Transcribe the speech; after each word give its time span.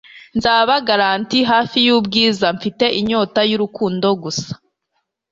nzaba 0.37 0.73
gallant 0.87 1.31
hafi 1.51 1.77
y'ubwiza, 1.87 2.45
mfite 2.57 2.85
inyota 2.99 3.39
y'urukundo 3.49 4.07
gusa 4.23 4.51